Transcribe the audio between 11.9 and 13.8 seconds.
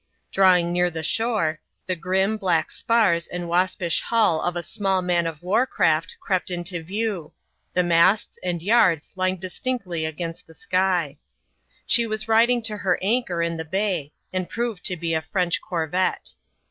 was riding to her anchor in the